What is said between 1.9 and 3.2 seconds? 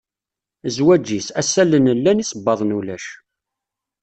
llan, isebbaḍen ulac.